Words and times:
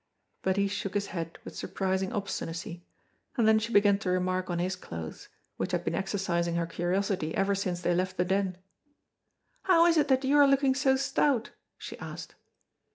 But 0.41 0.57
he 0.57 0.67
shook 0.67 0.95
his 0.95 1.09
head 1.13 1.37
with 1.45 1.55
surprising 1.55 2.11
obstinacy, 2.11 2.83
and 3.37 3.47
then 3.47 3.59
she 3.59 3.71
began 3.71 3.99
to 3.99 4.09
remark 4.09 4.49
on 4.49 4.57
his 4.57 4.75
clothes, 4.75 5.29
which 5.57 5.73
had 5.73 5.85
been 5.85 5.93
exercising 5.93 6.55
her 6.55 6.65
curiosity 6.65 7.35
ever 7.35 7.53
since 7.53 7.81
they 7.81 7.93
left 7.93 8.17
the 8.17 8.25
Den. 8.25 8.57
"How 9.61 9.85
is 9.85 9.97
it 9.97 10.07
that 10.07 10.25
you 10.25 10.37
are 10.37 10.47
looking 10.47 10.73
so 10.73 10.95
stout?" 10.95 11.51
she 11.77 11.99
asked. 11.99 12.33